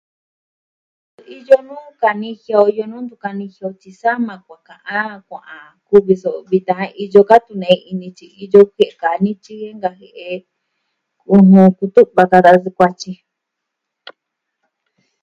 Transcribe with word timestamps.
Iyo 1.37 1.57
nuu 1.67 1.89
kanijia, 2.01 2.57
iyo 2.73 2.83
nuu 2.89 3.03
ntu 3.05 3.15
kanijia 3.23 3.67
tyi 3.79 3.91
sama 4.01 4.33
kuaa 4.45 4.65
ka'an 4.67 5.13
kua'an 5.27 5.71
kuvi 5.87 6.13
so'o 6.21 6.39
vitan 6.51 6.83
iyo 7.03 7.21
ka 7.29 7.37
tu'un 7.45 7.59
nee 7.61 7.77
ini 7.91 8.07
tyi, 8.17 8.27
iyo 8.43 8.59
kue'e 8.73 8.91
ka 9.01 9.09
nityi 9.23 9.53
inka 9.71 9.89
jie'e 9.97 10.31
unu 11.35 11.61
kutu'va 11.77 12.23
ka 12.31 12.37
va 12.43 12.49
da 12.55 12.61
sukuatyi. 12.63 13.11